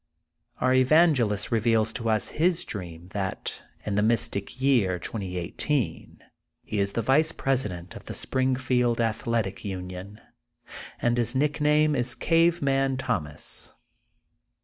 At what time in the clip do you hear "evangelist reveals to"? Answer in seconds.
0.73-2.09